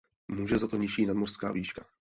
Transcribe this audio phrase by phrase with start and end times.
[0.27, 1.85] Může za to nižší nadmořská výška.